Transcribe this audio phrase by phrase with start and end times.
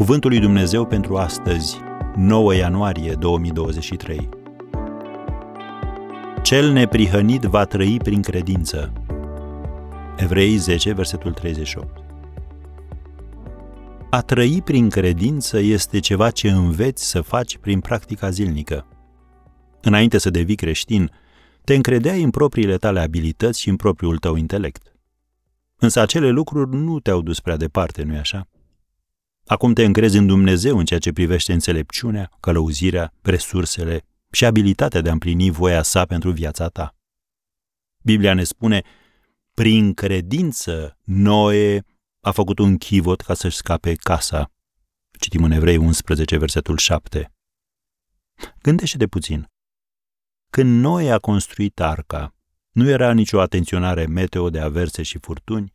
[0.00, 1.76] Cuvântul lui Dumnezeu pentru astăzi,
[2.16, 4.28] 9 ianuarie 2023.
[6.42, 8.92] Cel neprihănit va trăi prin credință.
[10.16, 12.04] Evrei 10, versetul 38.
[14.10, 18.86] A trăi prin credință este ceva ce înveți să faci prin practica zilnică.
[19.80, 21.10] Înainte să devii creștin,
[21.64, 24.92] te încredeai în propriile tale abilități și în propriul tău intelect.
[25.76, 28.48] Însă acele lucruri nu te-au dus prea departe, nu-i așa?
[29.50, 35.08] Acum te încrezi în Dumnezeu în ceea ce privește înțelepciunea, călăuzirea, resursele și abilitatea de
[35.08, 36.96] a împlini voia sa pentru viața ta.
[38.02, 38.82] Biblia ne spune,
[39.54, 41.84] prin credință, Noe
[42.20, 44.50] a făcut un chivot ca să-și scape casa.
[45.18, 47.32] Citim în Evrei 11, versetul 7.
[48.62, 49.46] Gândește-te puțin.
[50.50, 52.34] Când Noe a construit arca,
[52.70, 55.72] nu era nicio atenționare meteo de averse și furtuni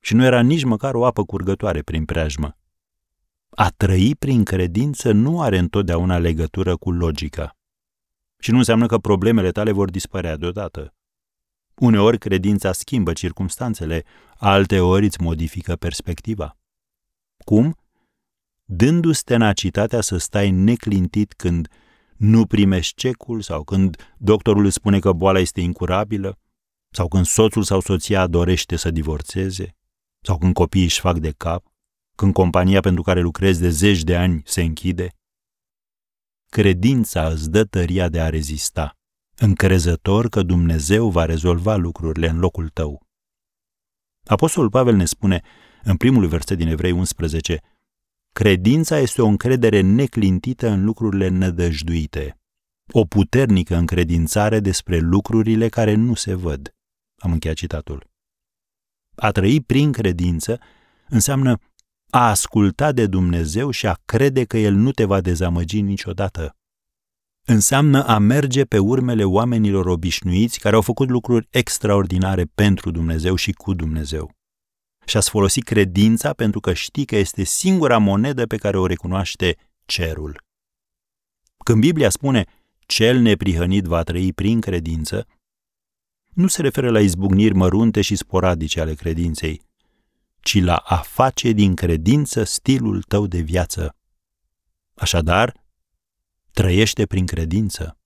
[0.00, 2.58] și nu era nici măcar o apă curgătoare prin preajmă.
[3.56, 7.56] A trăi prin credință nu are întotdeauna legătură cu logica.
[8.38, 10.94] Și nu înseamnă că problemele tale vor dispărea deodată.
[11.74, 14.04] Uneori credința schimbă circumstanțele,
[14.36, 16.58] alteori îți modifică perspectiva.
[17.44, 17.76] Cum?
[18.64, 21.68] Dându-ți tenacitatea să stai neclintit când
[22.16, 26.38] nu primești cecul sau când doctorul îți spune că boala este incurabilă
[26.90, 29.76] sau când soțul sau soția dorește să divorțeze
[30.20, 31.73] sau când copiii își fac de cap,
[32.16, 35.08] când compania pentru care lucrezi de zeci de ani se închide.
[36.50, 38.92] Credința îți dă tăria de a rezista,
[39.36, 43.02] încrezător că Dumnezeu va rezolva lucrurile în locul tău.
[44.26, 45.42] Apostolul Pavel ne spune,
[45.82, 47.60] în primul verset din Evrei 11,
[48.32, 52.38] Credința este o încredere neclintită în lucrurile nădăjduite,
[52.92, 56.74] o puternică încredințare despre lucrurile care nu se văd.
[57.16, 58.10] Am încheiat citatul.
[59.14, 60.60] A trăi prin credință
[61.08, 61.58] înseamnă
[62.14, 66.56] a asculta de Dumnezeu și a crede că El nu te va dezamăgi niciodată.
[67.44, 73.52] Înseamnă a merge pe urmele oamenilor obișnuiți care au făcut lucruri extraordinare pentru Dumnezeu și
[73.52, 74.34] cu Dumnezeu
[75.04, 79.56] și ați folosi credința pentru că știi că este singura monedă pe care o recunoaște
[79.84, 80.42] cerul.
[81.64, 82.44] Când Biblia spune
[82.78, 85.26] cel neprihănit va trăi prin credință,
[86.32, 89.62] nu se referă la izbucniri mărunte și sporadice ale credinței,
[90.44, 93.96] ci la a face din credință stilul tău de viață.
[94.94, 95.54] Așadar,
[96.52, 97.98] trăiește prin credință.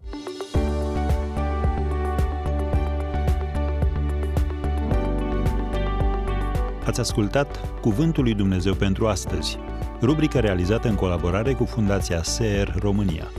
[6.84, 9.56] Ați ascultat Cuvântul lui Dumnezeu pentru astăzi,
[10.00, 13.30] rubrica realizată în colaborare cu Fundația SER România.